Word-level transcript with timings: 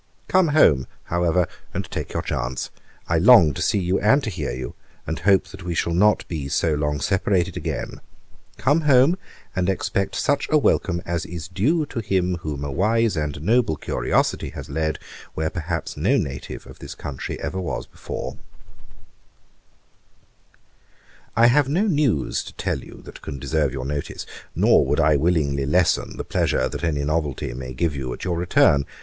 'Come 0.27 0.47
home, 0.47 0.87
however, 1.03 1.47
and 1.75 1.85
take 1.91 2.11
your 2.11 2.23
chance. 2.23 2.71
I 3.07 3.19
long 3.19 3.53
to 3.53 3.61
see 3.61 3.77
you, 3.77 3.99
and 3.99 4.23
to 4.23 4.31
hear 4.31 4.51
you; 4.51 4.73
and 5.05 5.19
hope 5.19 5.49
that 5.49 5.61
we 5.61 5.75
shall 5.75 5.93
not 5.93 6.27
be 6.27 6.49
so 6.49 6.73
long 6.73 6.99
separated 6.99 7.55
again. 7.55 8.01
Come 8.57 8.81
home, 8.89 9.15
and 9.55 9.69
expect 9.69 10.15
such 10.15 10.49
a 10.49 10.57
welcome 10.57 11.03
as 11.05 11.23
is 11.27 11.47
due 11.47 11.85
to 11.85 11.99
him 11.99 12.37
whom 12.37 12.63
a 12.65 12.71
wise 12.71 13.15
and 13.15 13.43
noble 13.43 13.75
curiosity 13.75 14.49
has 14.49 14.71
led, 14.71 14.97
where 15.35 15.51
perhaps 15.51 15.95
no 15.95 16.17
native 16.17 16.65
of 16.65 16.79
this 16.79 16.95
country 16.95 17.39
ever 17.39 17.61
was 17.61 17.85
before. 17.85 18.37
'I 21.35 21.45
have 21.45 21.69
no 21.69 21.85
news 21.85 22.43
to 22.45 22.53
tell 22.55 22.79
you 22.79 23.03
that 23.05 23.21
can 23.21 23.37
deserve 23.37 23.71
your 23.71 23.85
notice; 23.85 24.25
nor 24.55 24.83
would 24.83 24.99
I 24.99 25.15
willingly 25.15 25.67
lessen 25.67 26.17
the 26.17 26.23
pleasure 26.23 26.67
that 26.67 26.83
any 26.83 27.03
novelty 27.03 27.53
may 27.53 27.75
give 27.75 27.95
you 27.95 28.11
at 28.13 28.23
your 28.25 28.37
return. 28.39 28.87